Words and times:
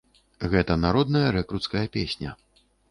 Гэта 0.53 0.77
народная 0.87 1.27
рэкруцкая 1.39 1.87
песня. 1.99 2.37